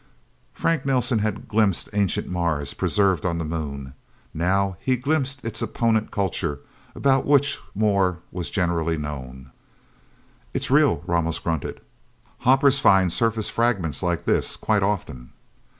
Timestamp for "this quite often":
14.25-15.33